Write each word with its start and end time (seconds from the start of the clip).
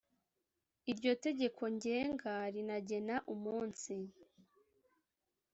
Iryo 0.91 1.11
tegeko 1.25 1.61
ngenga 1.75 2.35
rinagena 2.53 3.15
umunsi 3.33 3.95